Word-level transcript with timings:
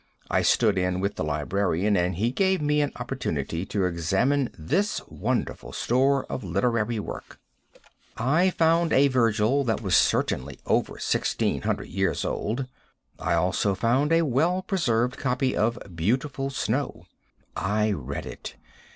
I 0.31 0.41
stood 0.41 0.79
in 0.79 0.99
with 0.99 1.13
the 1.13 1.23
librarian 1.23 1.95
and 1.95 2.15
he 2.15 2.31
gave 2.31 2.59
me 2.59 2.81
an 2.81 2.91
opportunity 2.95 3.67
to 3.67 3.85
examine 3.85 4.49
this 4.57 4.99
wonderful 5.07 5.73
store 5.73 6.25
of 6.25 6.43
literary 6.43 6.97
work. 6.97 7.39
I 8.17 8.49
found 8.49 8.93
a 8.93 9.09
Virgil 9.09 9.63
that 9.65 9.83
was 9.83 9.95
certainly 9.95 10.57
over 10.65 10.93
1,600 10.93 11.87
years 11.87 12.25
old. 12.25 12.65
I 13.19 13.35
also 13.35 13.75
found 13.75 14.11
a 14.11 14.23
well 14.23 14.63
preserved 14.63 15.17
copy 15.17 15.55
of 15.55 15.77
"Beautiful 15.93 16.49
Snow." 16.49 17.05
I 17.55 17.91
read 17.91 18.25
it. 18.25 18.55